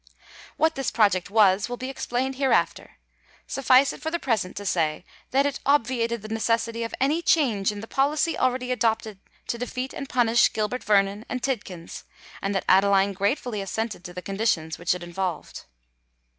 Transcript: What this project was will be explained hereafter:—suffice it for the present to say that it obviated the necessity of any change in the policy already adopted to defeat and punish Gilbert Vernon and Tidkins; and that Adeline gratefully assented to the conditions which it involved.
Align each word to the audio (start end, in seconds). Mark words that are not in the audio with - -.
What 0.57 0.73
this 0.73 0.89
project 0.89 1.29
was 1.29 1.69
will 1.69 1.77
be 1.77 1.87
explained 1.91 2.37
hereafter:—suffice 2.37 3.93
it 3.93 4.01
for 4.01 4.09
the 4.09 4.17
present 4.17 4.55
to 4.57 4.65
say 4.65 5.05
that 5.29 5.45
it 5.45 5.59
obviated 5.63 6.23
the 6.23 6.27
necessity 6.33 6.81
of 6.83 6.95
any 6.99 7.21
change 7.21 7.71
in 7.71 7.81
the 7.81 7.87
policy 7.87 8.35
already 8.35 8.71
adopted 8.71 9.19
to 9.45 9.59
defeat 9.59 9.93
and 9.93 10.09
punish 10.09 10.51
Gilbert 10.53 10.83
Vernon 10.83 11.23
and 11.29 11.43
Tidkins; 11.43 12.03
and 12.41 12.55
that 12.55 12.65
Adeline 12.67 13.13
gratefully 13.13 13.61
assented 13.61 14.03
to 14.05 14.13
the 14.15 14.23
conditions 14.23 14.79
which 14.79 14.95
it 14.95 15.03
involved. 15.03 15.65